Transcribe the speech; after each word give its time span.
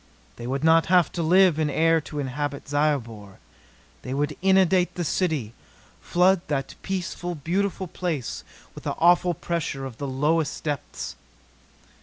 They 0.37 0.47
would 0.47 0.63
not 0.63 0.87
have 0.87 1.11
to 1.11 1.21
live 1.21 1.59
in 1.59 1.69
air 1.69 2.01
to 2.01 2.17
inhabit 2.17 2.67
Zyobor. 2.67 3.37
They 4.01 4.15
would 4.15 4.35
inundate 4.41 4.95
the 4.95 5.03
city 5.03 5.53
flood 6.01 6.41
that 6.47 6.73
peaceful, 6.81 7.35
beautiful 7.35 7.85
place 7.85 8.43
with 8.73 8.85
the 8.85 8.93
awful 8.93 9.35
pressure 9.35 9.85
of 9.85 9.99
the 9.99 10.07
lowest 10.07 10.63
depths! 10.63 11.15